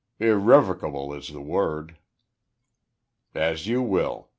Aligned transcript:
"Irrevocable, 0.17 1.13
is 1.13 1.27
the 1.27 1.41
word." 1.41 1.99
"As 3.35 3.67
you 3.67 3.83
will.... 3.83 4.29